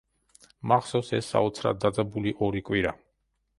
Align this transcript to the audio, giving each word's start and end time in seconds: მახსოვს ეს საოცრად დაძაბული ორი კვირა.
მახსოვს 0.71 1.11
ეს 1.17 1.29
საოცრად 1.35 1.79
დაძაბული 1.85 2.35
ორი 2.49 2.65
კვირა. 2.71 2.97